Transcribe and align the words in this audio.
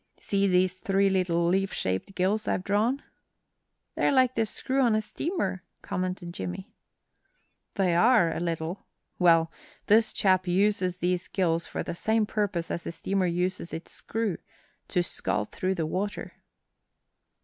See 0.19 0.47
these 0.47 0.79
three 0.79 1.11
little 1.11 1.45
leaf 1.47 1.71
shaped 1.71 2.15
gills 2.15 2.47
I've 2.47 2.63
drawn?" 2.63 3.03
"They 3.93 4.07
are 4.07 4.11
like 4.11 4.33
the 4.33 4.47
screw 4.47 4.81
on 4.81 4.95
a 4.95 4.99
steamer," 5.03 5.61
commented 5.83 6.33
Jimmie. 6.33 6.73
"They 7.75 7.93
are, 7.93 8.35
a 8.35 8.39
little. 8.39 8.87
Well, 9.19 9.51
this 9.85 10.11
chap 10.11 10.47
uses 10.47 10.97
these 10.97 11.27
gills 11.27 11.67
for 11.67 11.83
the 11.83 11.93
same 11.93 12.25
purpose 12.25 12.71
as 12.71 12.85
the 12.85 12.91
steamer 12.91 13.27
uses 13.27 13.73
its 13.75 13.91
screw 13.91 14.39
to 14.87 15.03
scull 15.03 15.45
through 15.45 15.75
the 15.75 15.85
water." 15.85 16.33